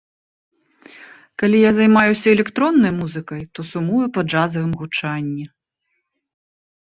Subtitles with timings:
[1.41, 5.45] Калі я займаюся электроннай музыкай, то сумую па джазавым гучанні.